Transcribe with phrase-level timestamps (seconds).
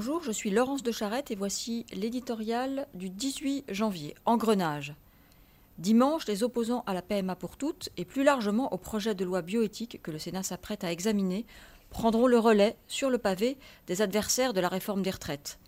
[0.00, 4.94] Bonjour, je suis Laurence de Charette et voici l'éditorial du 18 janvier, Engrenage.
[5.78, 9.42] Dimanche, les opposants à la PMA pour toutes et plus largement au projet de loi
[9.42, 11.46] bioéthique que le Sénat s'apprête à examiner
[11.90, 13.56] prendront le relais sur le pavé
[13.88, 15.58] des adversaires de la réforme des retraites.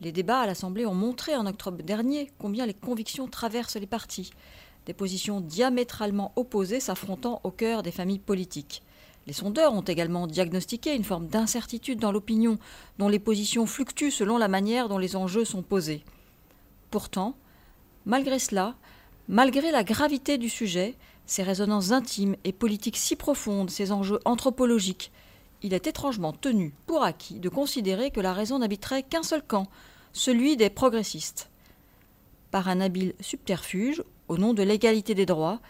[0.00, 4.30] Les débats à l'Assemblée ont montré en octobre dernier combien les convictions traversent les partis,
[4.84, 8.82] des positions diamétralement opposées s'affrontant au cœur des familles politiques.
[9.26, 12.58] Les sondeurs ont également diagnostiqué une forme d'incertitude dans l'opinion,
[12.98, 16.04] dont les positions fluctuent selon la manière dont les enjeux sont posés.
[16.90, 17.34] Pourtant,
[18.04, 18.74] malgré cela,
[19.28, 20.94] malgré la gravité du sujet,
[21.26, 25.10] ses résonances intimes et politiques si profondes, ses enjeux anthropologiques,
[25.62, 29.66] il est étrangement tenu pour acquis de considérer que la raison n'habiterait qu'un seul camp,
[30.12, 31.48] celui des progressistes.
[32.50, 35.60] Par un habile subterfuge, au nom de l'égalité des droits,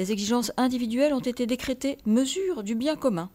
[0.00, 3.28] les exigences individuelles ont été décrétées mesure du bien commun,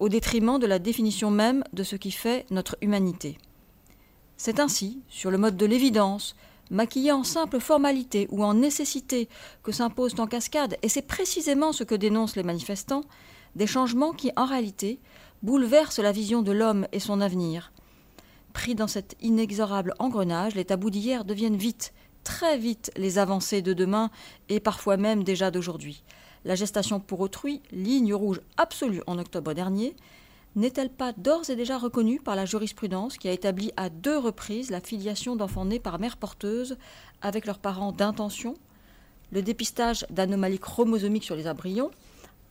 [0.00, 3.36] au détriment de la définition même de ce qui fait notre humanité.
[4.38, 6.34] C'est ainsi, sur le mode de l'évidence,
[6.70, 9.28] maquillé en simple formalité ou en nécessité
[9.62, 13.04] que s'imposent en cascade, et c'est précisément ce que dénoncent les manifestants,
[13.54, 15.00] des changements qui, en réalité,
[15.42, 17.72] bouleversent la vision de l'homme et son avenir.
[18.54, 21.92] Pris dans cet inexorable engrenage, les tabous d'hier deviennent vite
[22.26, 24.10] très vite les avancées de demain
[24.48, 26.02] et parfois même déjà d'aujourd'hui.
[26.44, 29.94] La gestation pour autrui, ligne rouge absolue en octobre dernier,
[30.56, 34.70] n'est-elle pas d'ores et déjà reconnue par la jurisprudence qui a établi à deux reprises
[34.72, 36.76] la filiation d'enfants nés par mère porteuse
[37.22, 38.54] avec leurs parents d'intention,
[39.30, 41.92] le dépistage d'anomalies chromosomiques sur les embryons,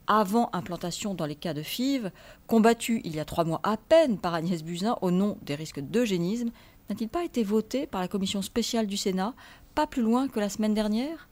[0.07, 2.11] avant implantation dans les cas de FIV,
[2.47, 5.81] combattu il y a trois mois à peine par Agnès Buzyn au nom des risques
[5.81, 6.51] d'eugénisme,
[6.89, 9.33] n'a-t-il pas été voté par la commission spéciale du Sénat
[9.75, 11.27] pas plus loin que la semaine dernière.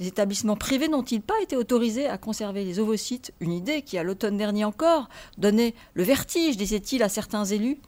[0.00, 4.02] Les établissements privés n'ont-ils pas été autorisés à conserver les ovocytes Une idée qui, à
[4.02, 7.78] l'automne dernier encore, donnait le vertige, disait-il à certains élus?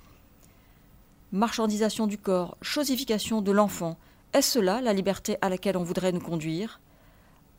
[1.33, 3.99] Marchandisation du corps, chosification de l'enfant,
[4.33, 6.81] est-ce cela la liberté à laquelle on voudrait nous conduire?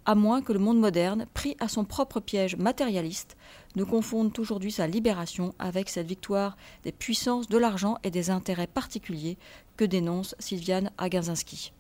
[0.05, 3.37] À moins que le monde moderne, pris à son propre piège matérialiste,
[3.75, 8.65] ne confonde aujourd'hui sa libération avec cette victoire des puissances de l'argent et des intérêts
[8.65, 9.37] particuliers
[9.77, 11.73] que dénonce Sylviane Agazinski.